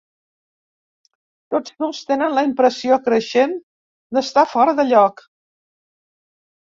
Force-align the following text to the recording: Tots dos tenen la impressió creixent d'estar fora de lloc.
Tots 1.55 1.75
dos 1.83 1.99
tenen 2.11 2.33
la 2.37 2.43
impressió 2.47 2.97
creixent 3.09 3.53
d'estar 4.17 4.45
fora 4.55 4.73
de 4.81 4.87
lloc. 4.93 5.23